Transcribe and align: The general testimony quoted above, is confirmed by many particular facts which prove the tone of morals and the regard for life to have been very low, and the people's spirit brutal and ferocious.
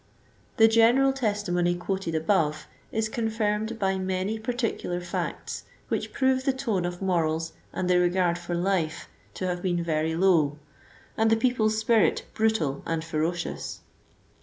The 0.57 0.67
general 0.67 1.13
testimony 1.13 1.75
quoted 1.75 2.15
above, 2.15 2.65
is 2.91 3.07
confirmed 3.07 3.77
by 3.77 3.99
many 3.99 4.39
particular 4.39 4.99
facts 4.99 5.65
which 5.89 6.11
prove 6.11 6.43
the 6.43 6.51
tone 6.53 6.85
of 6.85 7.03
morals 7.03 7.53
and 7.71 7.87
the 7.87 7.99
regard 7.99 8.39
for 8.39 8.55
life 8.55 9.07
to 9.35 9.45
have 9.45 9.61
been 9.61 9.83
very 9.83 10.15
low, 10.15 10.57
and 11.15 11.29
the 11.29 11.37
people's 11.37 11.77
spirit 11.77 12.25
brutal 12.33 12.81
and 12.87 13.03
ferocious. 13.05 13.81